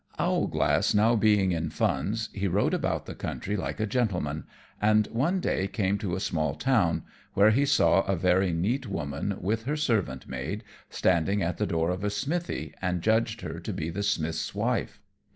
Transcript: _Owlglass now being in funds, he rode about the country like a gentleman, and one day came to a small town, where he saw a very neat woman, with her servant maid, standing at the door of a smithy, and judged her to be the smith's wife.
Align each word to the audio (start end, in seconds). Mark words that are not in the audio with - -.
_Owlglass 0.19 0.95
now 0.95 1.15
being 1.15 1.51
in 1.51 1.69
funds, 1.69 2.29
he 2.33 2.47
rode 2.47 2.73
about 2.73 3.05
the 3.05 3.13
country 3.13 3.55
like 3.55 3.79
a 3.79 3.85
gentleman, 3.85 4.45
and 4.81 5.05
one 5.11 5.39
day 5.39 5.67
came 5.67 5.99
to 5.99 6.15
a 6.15 6.19
small 6.19 6.55
town, 6.55 7.03
where 7.35 7.51
he 7.51 7.67
saw 7.67 8.01
a 8.07 8.15
very 8.15 8.51
neat 8.51 8.87
woman, 8.87 9.37
with 9.39 9.65
her 9.65 9.77
servant 9.77 10.27
maid, 10.27 10.63
standing 10.89 11.43
at 11.43 11.59
the 11.59 11.67
door 11.67 11.91
of 11.91 12.03
a 12.03 12.09
smithy, 12.09 12.73
and 12.81 13.03
judged 13.03 13.41
her 13.41 13.59
to 13.59 13.71
be 13.73 13.91
the 13.91 14.01
smith's 14.01 14.55
wife. 14.55 14.99